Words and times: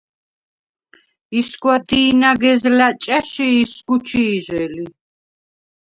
ისგვა 1.39 1.75
დი̄ნაგეზლა̈ 1.87 2.91
ჭა̈ში 3.03 3.47
ისგუ 3.61 3.95
ჩი̄ჟე 4.07 4.63
ლი. 4.73 4.85